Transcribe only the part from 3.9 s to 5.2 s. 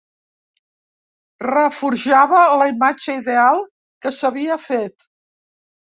que s'havia fet.